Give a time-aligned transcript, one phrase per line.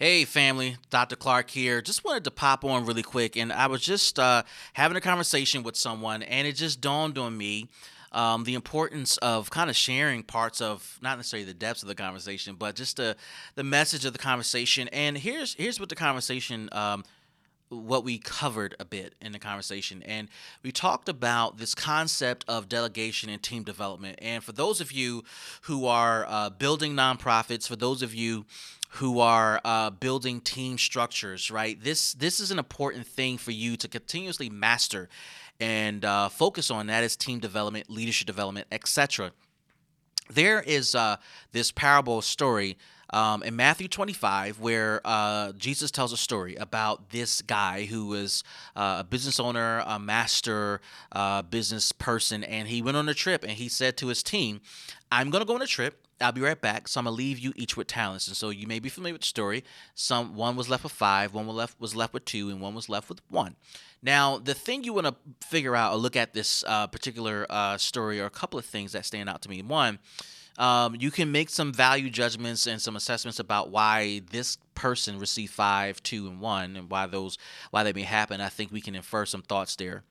[0.00, 1.14] Hey, family, Dr.
[1.14, 1.82] Clark here.
[1.82, 5.62] Just wanted to pop on really quick, and I was just uh, having a conversation
[5.62, 7.68] with someone, and it just dawned on me
[8.10, 11.94] um, the importance of kind of sharing parts of not necessarily the depths of the
[11.94, 13.14] conversation, but just the
[13.56, 14.88] the message of the conversation.
[14.88, 16.70] And here's here's what the conversation.
[16.72, 17.04] Um,
[17.70, 20.02] what we covered a bit in the conversation.
[20.02, 20.28] And
[20.62, 24.18] we talked about this concept of delegation and team development.
[24.20, 25.24] And for those of you
[25.62, 28.44] who are uh, building nonprofits, for those of you
[28.94, 31.82] who are uh, building team structures, right?
[31.82, 35.08] This this is an important thing for you to continuously master
[35.60, 36.88] and uh, focus on.
[36.88, 39.30] That is team development, leadership development, etc.
[40.28, 41.16] There is uh,
[41.52, 42.78] this parable story
[43.12, 48.42] um, in Matthew 25 where uh, Jesus tells a story about this guy who was
[48.76, 50.80] uh, a business owner, a master
[51.12, 54.60] uh, business person, and he went on a trip and he said to his team,
[55.12, 56.06] I'm going to go on a trip.
[56.20, 56.86] I'll be right back.
[56.86, 58.28] So I'm gonna leave you each with talents.
[58.28, 59.64] And so you may be familiar with the story.
[59.94, 62.74] Some one was left with five, one was left was left with two, and one
[62.74, 63.56] was left with one.
[64.02, 65.14] Now, the thing you want to
[65.46, 68.92] figure out or look at this uh, particular uh, story are a couple of things
[68.92, 69.62] that stand out to me.
[69.62, 69.98] One,
[70.60, 75.54] um, you can make some value judgments and some assessments about why this person received
[75.54, 77.38] five, two, and one, and why those
[77.70, 78.42] why they may happen.
[78.42, 80.04] I think we can infer some thoughts there.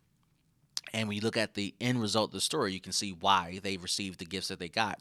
[0.92, 3.60] And when you look at the end result of the story, you can see why
[3.62, 5.00] they received the gifts that they got.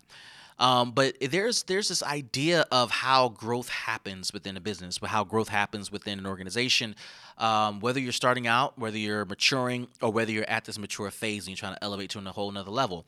[0.58, 5.48] Um, but there's there's this idea of how growth happens within a business, how growth
[5.48, 6.96] happens within an organization.
[7.38, 11.44] Um, whether you're starting out, whether you're maturing, or whether you're at this mature phase
[11.44, 13.06] and you're trying to elevate to a whole another level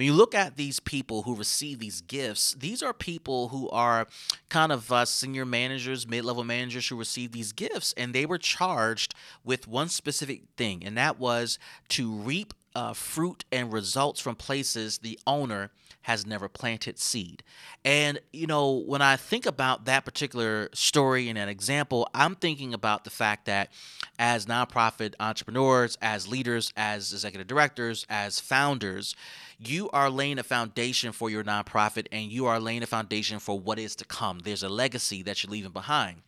[0.00, 4.06] when you look at these people who receive these gifts, these are people who are
[4.48, 8.38] kind of uh, senior managers, mid level managers who receive these gifts, and they were
[8.38, 9.14] charged
[9.44, 11.58] with one specific thing, and that was
[11.90, 15.70] to reap uh, fruit and results from places the owner
[16.02, 17.42] has never planted seed.
[17.84, 22.72] And, you know, when I think about that particular story and an example, I'm thinking
[22.72, 23.70] about the fact that
[24.18, 29.14] as nonprofit entrepreneurs, as leaders, as executive directors, as founders,
[29.58, 33.58] you are laying a foundation for your nonprofit and you are laying a foundation for
[33.58, 34.38] what is to come.
[34.38, 36.22] There's a legacy that you're leaving behind.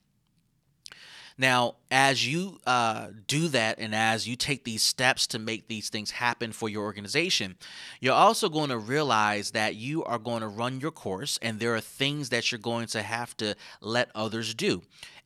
[1.38, 5.88] Now, as you uh, do that and as you take these steps to make these
[5.88, 7.56] things happen for your organization,
[8.00, 11.74] you're also going to realize that you are going to run your course and there
[11.74, 14.82] are things that you're going to have to let others do.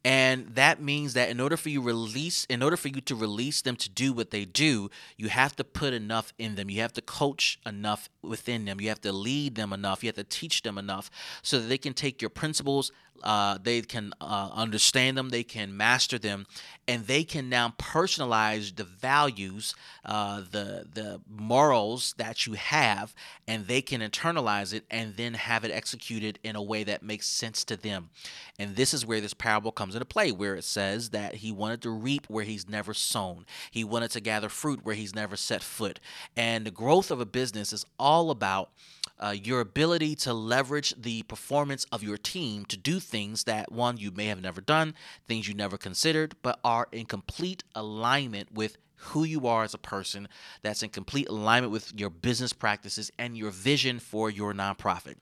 [0.07, 3.63] And that means that in order for you release in order for you to release
[3.63, 6.71] them to do what they do you have to put enough in them.
[6.71, 8.81] You have to coach enough within them.
[8.81, 10.05] You have to lead them enough.
[10.05, 11.11] You have to teach them enough
[11.43, 15.77] so that they can take your principles uh, they can uh, understand them, they can
[15.77, 16.47] master them,
[16.87, 19.75] and they can now personalize the values,
[20.05, 23.15] uh, the the morals that you have,
[23.47, 27.27] and they can internalize it and then have it executed in a way that makes
[27.27, 28.11] sense to them.
[28.59, 31.83] And this is where this parable comes into play, where it says that he wanted
[31.83, 35.63] to reap where he's never sown, he wanted to gather fruit where he's never set
[35.63, 36.01] foot,
[36.37, 38.71] and the growth of a business is all about
[39.19, 43.97] uh, your ability to leverage the performance of your team to do things that one
[43.97, 44.95] you may have never done,
[45.27, 49.79] things you never considered, but are in complete alignment with who you are as a
[49.79, 50.29] person,
[50.63, 55.17] that's in complete alignment with your business practices and your vision for your nonprofit.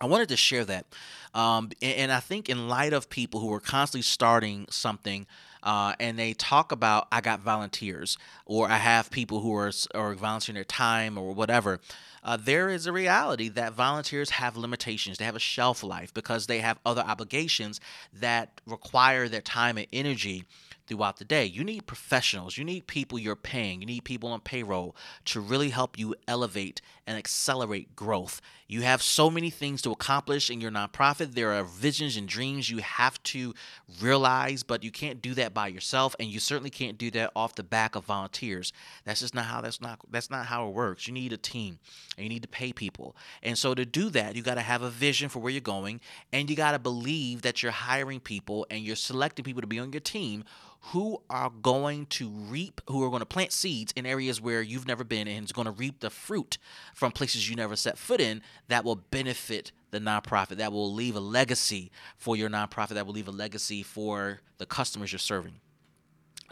[0.00, 0.86] I wanted to share that.
[1.32, 5.26] Um, and, and, I think, in light of people who are constantly starting something
[5.64, 10.14] uh, and they talk about, I got volunteers, or I have people who are, are
[10.14, 11.80] volunteering their time or whatever,
[12.22, 15.18] uh, there is a reality that volunteers have limitations.
[15.18, 17.80] They have a shelf life because they have other obligations
[18.12, 20.44] that require their time and energy
[20.86, 21.44] throughout the day.
[21.44, 24.94] You need professionals, you need people you're paying, you need people on payroll
[25.26, 28.40] to really help you elevate and accelerate growth.
[28.66, 31.34] You have so many things to accomplish in your nonprofit.
[31.34, 33.54] There are visions and dreams you have to
[34.00, 37.54] realize, but you can't do that by yourself and you certainly can't do that off
[37.54, 38.72] the back of volunteers.
[39.04, 41.06] That's just not how that's not that's not how it works.
[41.06, 41.78] You need a team
[42.16, 43.16] and you need to pay people.
[43.42, 46.00] And so to do that, you got to have a vision for where you're going
[46.32, 49.78] and you got to believe that you're hiring people and you're selecting people to be
[49.78, 50.44] on your team
[50.88, 54.86] who are going to reap, who are going to plant seeds in areas where you've
[54.86, 56.58] never been and is going to reap the fruit
[56.94, 61.16] from places you never set foot in that will benefit the nonprofit, that will leave
[61.16, 65.60] a legacy for your nonprofit, that will leave a legacy for the customers you're serving.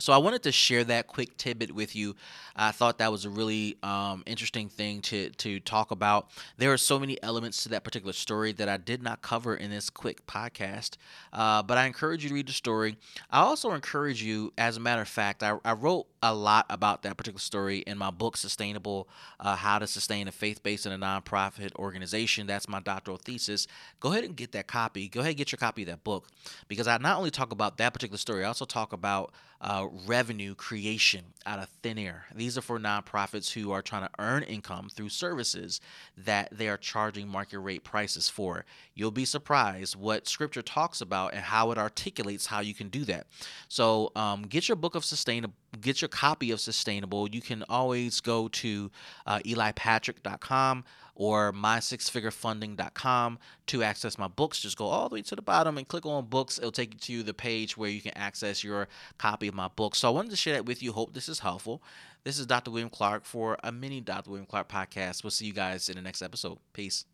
[0.03, 2.17] So I wanted to share that quick tidbit with you.
[2.57, 6.29] I thought that was a really um, interesting thing to to talk about.
[6.59, 9.71] There are so many elements to that particular story that I did not cover in
[9.71, 10.97] this quick podcast,
[11.33, 12.97] uh, but I encourage you to read the story.
[13.31, 17.03] I also encourage you, as a matter of fact, I, I wrote a lot about
[17.03, 19.09] that particular story in my book, Sustainable:
[19.39, 22.49] uh, How to Sustain a Faith-Based and a Nonprofit Organization.
[22.49, 23.69] That's my doctoral thesis.
[24.01, 25.09] Go ahead and get that copy.
[25.09, 26.27] Go ahead and get your copy of that book
[26.67, 29.33] because I not only talk about that particular story, I also talk about
[29.63, 32.25] uh, revenue creation out of thin air.
[32.35, 35.81] These are for nonprofits who are trying to earn income through services
[36.17, 38.65] that they are charging market rate prices for.
[38.95, 43.05] You'll be surprised what scripture talks about and how it articulates how you can do
[43.05, 43.27] that.
[43.69, 47.29] So, um, get your book of sustainable, get your copy of Sustainable.
[47.29, 48.91] You can always go to
[49.27, 50.85] uh, elipatrick.com
[51.23, 53.39] or mysixfigurefunding.com
[53.69, 54.59] to access my books.
[54.59, 56.59] Just go all the way to the bottom and click on books.
[56.59, 58.89] It'll take you to the page where you can access your
[59.19, 59.95] copy of my book.
[59.95, 60.93] So I wanted to share that with you.
[60.93, 61.81] Hope this is helpful.
[62.25, 62.73] This is Dr.
[62.73, 64.31] William Clark for a mini Dr.
[64.31, 65.23] William Clark podcast.
[65.23, 66.59] We'll see you guys in the next episode.
[66.73, 67.05] Peace.